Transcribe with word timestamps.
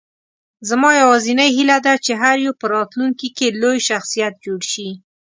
زما 0.69 0.89
یوازینۍ 1.01 1.49
هیله 1.57 1.77
ده، 1.85 1.93
چې 2.05 2.11
هر 2.21 2.35
یو 2.45 2.53
په 2.59 2.65
راتلونکې 2.75 3.27
کې 3.37 3.47
لوی 3.61 3.77
شخصیت 3.89 4.33
جوړ 4.45 4.59
شي. 4.71 4.89